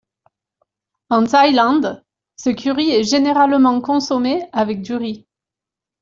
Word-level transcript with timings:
En 1.11 1.27
Thaïlande, 1.27 2.03
ce 2.35 2.49
curry 2.49 2.89
est 2.89 3.03
généralement 3.03 3.81
consommé 3.81 4.41
avec 4.51 4.81
du 4.81 4.95
riz. 4.95 5.27